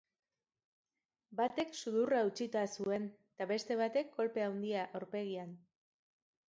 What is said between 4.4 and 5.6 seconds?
handia aurpegian.